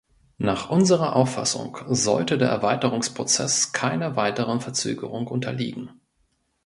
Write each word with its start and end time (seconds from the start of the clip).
Nach 0.39 0.71
unserer 0.71 1.15
Auffassung 1.15 1.77
sollte 1.87 2.39
der 2.39 2.49
Erweiterungsprozess 2.49 3.71
keiner 3.71 4.15
weiteren 4.15 4.59
Verzögerung 4.59 5.27
unterliegen. 5.27 5.91